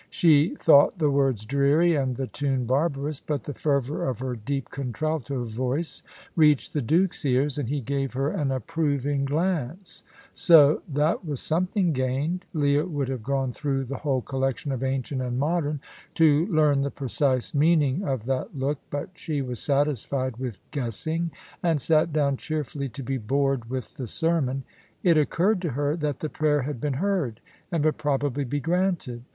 [0.09, 4.71] She thought the words dreary and the tune barbarous, but the fervour of her deep
[4.71, 6.01] contralto voice
[6.35, 10.01] reached the Duke's ears, and he gave her an approving glance;
[10.33, 12.45] so that was something gained.
[12.51, 15.79] Leah would have gone through the whole collection of Ancient and Modern
[16.15, 21.29] to learn the precise meaning of that look, but she was satisfied with guessing,
[21.61, 24.63] and sat down cheerfully to be bored with the sermon.
[25.03, 27.39] It occurred to her that the prayer had been heard,
[27.71, 29.25] and would probably be granted.